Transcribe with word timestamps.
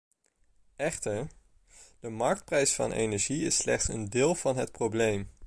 Echter, 0.75 1.27
de 1.99 2.09
marktprijs 2.09 2.73
van 2.73 2.91
energie 2.91 3.45
is 3.45 3.57
slechts 3.57 3.87
een 3.87 4.09
deel 4.09 4.35
van 4.35 4.57
het 4.57 4.71
probleem. 4.71 5.29